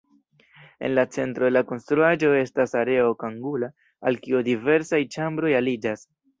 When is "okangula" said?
3.13-3.71